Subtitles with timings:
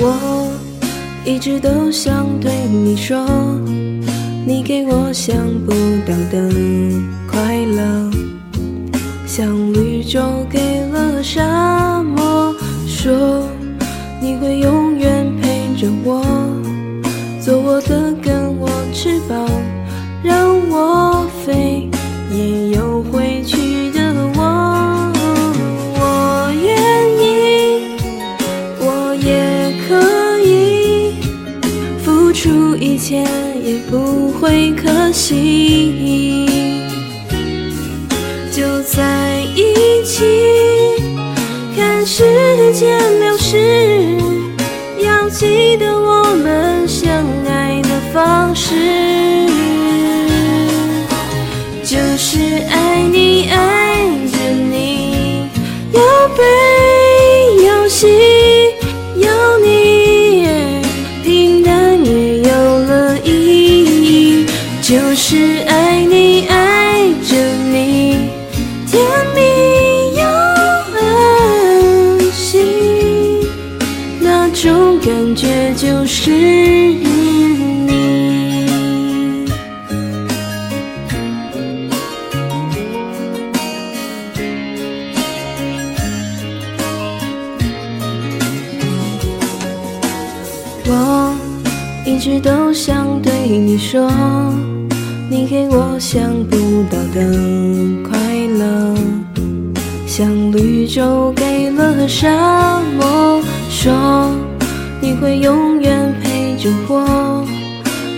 [0.00, 0.48] 我
[1.24, 3.26] 一直都想对你说，
[4.46, 5.36] 你给我想
[5.66, 5.72] 不
[6.06, 6.50] 到的
[7.30, 8.10] 快乐，
[9.26, 12.54] 像绿洲给了沙漠，
[12.86, 13.42] 说
[14.20, 16.22] 你会永远陪着我，
[17.40, 19.48] 做我的根，我翅膀，
[20.22, 21.07] 让我
[32.40, 33.24] 出一切，
[33.64, 36.46] 也不会可惜。
[38.52, 40.24] 就在一起，
[41.76, 42.22] 看时
[42.72, 44.16] 间流逝，
[45.00, 49.48] 要记得我们相爱的方式，
[51.82, 52.38] 就是
[52.70, 53.77] 爱你，爱
[64.88, 65.36] 就是
[65.66, 68.30] 爱你，爱着你。
[68.86, 68.98] 甜
[69.34, 70.24] 蜜又
[70.96, 72.64] 安心，
[74.18, 77.06] 那种感觉就是你。
[90.86, 91.36] 我
[92.08, 94.10] 一直都想对你说，
[95.28, 97.20] 你给我想不到的
[98.02, 98.18] 快
[98.58, 98.94] 乐，
[100.06, 103.92] 像绿洲给了沙漠，说
[105.02, 107.46] 你会永远陪着我，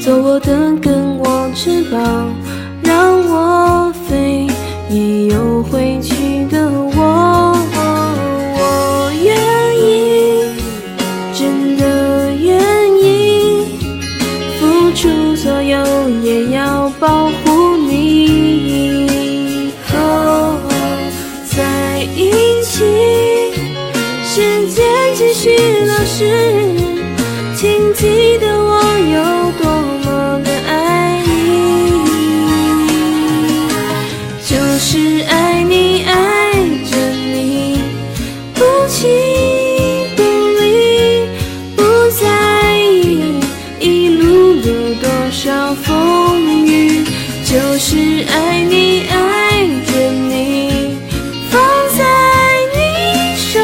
[0.00, 2.34] 做我的根，我翅膀，
[2.82, 4.46] 让我飞，
[14.94, 19.72] 出所有，也要保护你。
[19.92, 20.56] 哦，
[21.50, 22.30] 在一
[22.62, 22.84] 起，
[24.24, 24.84] 时间
[25.14, 26.53] 继续流逝，
[47.74, 47.96] 就是
[48.28, 50.96] 爱你爱着你
[51.50, 51.60] 放
[51.98, 52.04] 在
[52.72, 53.58] 你手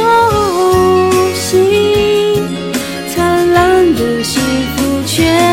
[1.32, 2.42] 心
[3.14, 4.42] 灿烂的幸
[4.74, 5.49] 福全